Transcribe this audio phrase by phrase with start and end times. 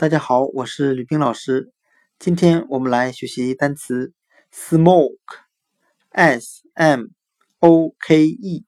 [0.00, 1.74] 大家好，我是吕冰老师。
[2.18, 4.14] 今天我们来学习单词
[4.50, 7.08] smoke，s m
[7.58, 8.64] o k e，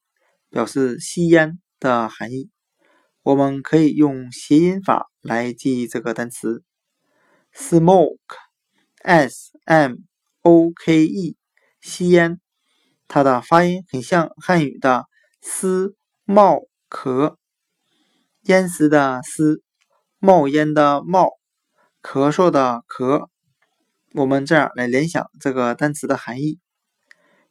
[0.51, 2.51] 表示吸烟的含义。
[3.23, 6.65] 我们可以用谐音法来记忆这个单词
[7.55, 9.95] smoke，s m
[10.43, 11.39] o k e，
[11.81, 12.43] 吸烟。
[13.09, 15.07] 它的发音很像汉语的
[15.41, 17.37] 思冒咳，
[18.43, 19.63] 烟丝的丝。
[20.25, 21.31] 冒烟的冒，
[22.01, 23.27] 咳嗽的咳，
[24.15, 26.61] 我们这样来联想这个单词的含义：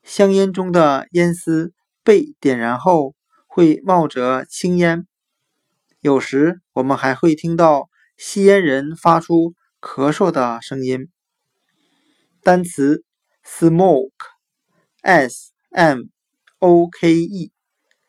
[0.04, 3.14] 香烟中的烟丝被点燃后
[3.46, 5.06] 会冒着青烟，
[6.00, 11.10] 有时我们还会听到吸烟人发出咳嗽的声音。
[12.42, 13.04] 单词
[13.44, 14.12] smoke，s
[15.72, 16.04] m
[16.60, 17.52] o k e，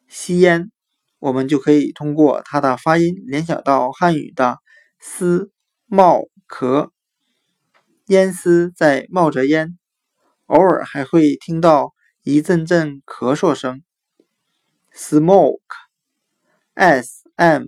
[0.06, 0.70] 吸烟。
[1.18, 4.58] 我们就可以通过它的发音联想到汉语的
[5.04, 5.50] “丝
[5.86, 6.90] 冒咳”，
[8.06, 9.76] 烟丝在冒着烟，
[10.46, 13.82] 偶尔还会听到一阵阵咳嗽声。
[14.94, 15.58] smoke，s
[17.34, 17.64] m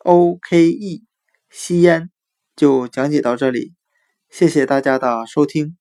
[0.00, 1.04] o k e，
[1.48, 2.10] 吸烟，
[2.56, 3.72] 就讲解到这里，
[4.28, 5.76] 谢谢大家的收听。